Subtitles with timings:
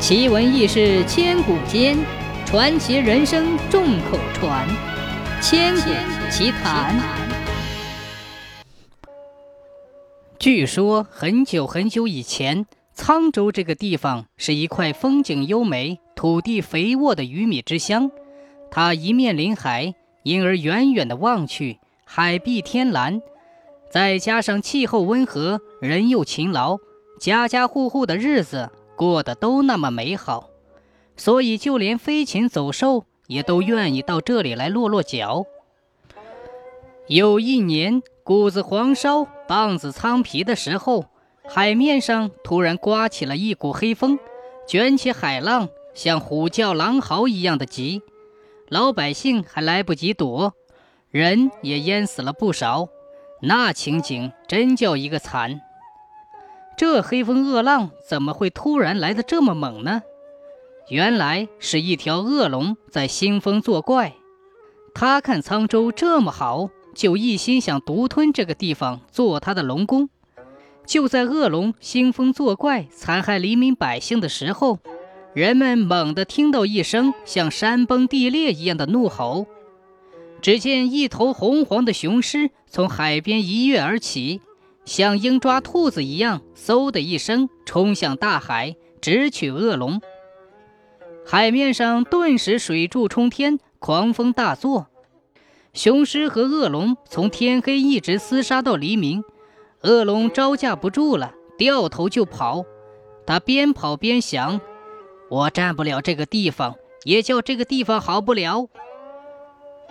[0.00, 1.98] 奇闻异事千古间，
[2.46, 4.66] 传奇人生众口传。
[5.42, 5.90] 千古
[6.30, 6.98] 奇谈。
[10.38, 12.64] 据说很久很久以前，
[12.96, 18.10] 沧州这个地方是一块风景优美、土地肥沃的鱼米之乡。
[18.70, 23.20] 它一面临海，因而远远的望去，海碧天蓝。
[23.90, 26.78] 再加上气候温和，人又勤劳，
[27.20, 28.70] 家家户户的日子。
[29.00, 30.50] 过得都那么美好，
[31.16, 35.46] 所以就连飞禽走兽也都愿意到这里来落落脚。
[37.06, 41.06] 有一年，谷子黄烧、棒子苍皮的时候，
[41.48, 44.18] 海面上突然刮起了一股黑风，
[44.68, 48.02] 卷起海浪，像虎叫狼嚎一样的急。
[48.68, 50.52] 老百姓还来不及躲，
[51.08, 52.90] 人也淹死了不少。
[53.40, 55.62] 那情景真叫一个惨。
[56.80, 60.00] 这黑风恶浪怎么会突然来得这么猛呢？
[60.88, 64.14] 原来是一条恶龙在兴风作怪。
[64.94, 70.08] 他看沧州这么好，就一心想独吞这个地方做他的龙宫。
[70.86, 74.78] 就在恶龙兴风作怪、残害黎民百姓的时候，
[75.34, 79.44] 人们猛地听到一声像山崩地裂一样的怒吼。
[80.40, 84.40] 只见一头红黄的雄狮从海边一跃而起。
[84.84, 90.00] 像鹰抓兔子一样，嗖的一声冲向大海，直取恶龙。
[91.26, 94.88] 海面上顿时水柱冲天，狂风大作。
[95.72, 99.22] 雄狮和恶龙从天黑一直厮杀到黎明。
[99.82, 102.64] 恶龙招架不住了，掉头就跑。
[103.26, 104.60] 他边跑边想
[105.30, 108.68] ：“我占不了这个地方，也叫这个地方好不了。”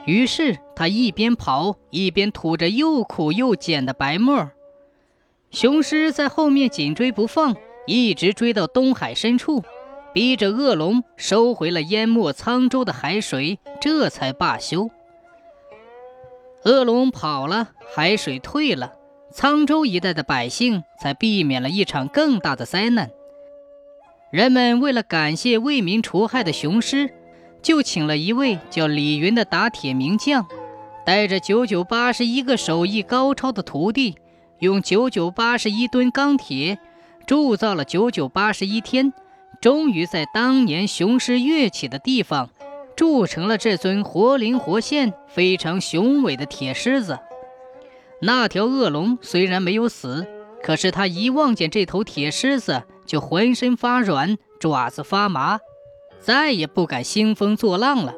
[0.05, 4.51] 于是他一边跑一边吐着又苦又碱的白沫。
[5.51, 7.55] 雄狮在后面紧追不放，
[7.87, 9.63] 一直追到东海深处，
[10.13, 14.89] 逼着恶龙收回了淹没沧州的海水，这才罢休。
[16.65, 18.93] 恶龙跑了，海水退了，
[19.33, 23.09] 沧州一带的百姓才避免了一场更大的灾难。
[24.31, 27.09] 人们为了感谢为民除害的雄狮，
[27.63, 30.45] 就请了一位叫李云的打铁名将，
[31.03, 34.15] 带着九九八十一个手艺高超的徒弟。
[34.59, 36.77] 用九九八十一吨钢铁
[37.25, 39.13] 铸造了九九八十一天，
[39.61, 42.49] 终于在当年雄狮跃起的地方
[42.95, 47.19] 铸成了这尊活灵活现、非常雄伟的铁狮子。
[48.21, 50.27] 那条恶龙虽然没有死，
[50.61, 55.59] 可是他一望见这头铁狮子，就浑身发软，爪子发麻，
[56.19, 58.13] 再也不敢兴风作浪了。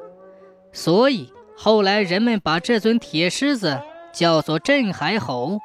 [0.74, 3.80] 所以后来人们把这尊铁狮子
[4.12, 5.60] 叫做镇海吼。